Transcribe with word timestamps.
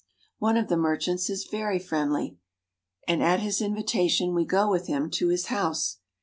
One 0.39 0.57
of 0.57 0.67
the 0.67 0.77
merchants 0.77 1.29
is 1.29 1.43
very 1.45 1.77
friendly, 1.77 2.39
and 3.07 3.21
at 3.21 3.39
his 3.41 3.61
invi 3.61 3.83
tation 3.85 4.33
we 4.33 4.45
go 4.45 4.67
with 4.67 4.87
him 4.87 5.11
to 5.11 5.27
his 5.27 5.45
house. 5.45 5.99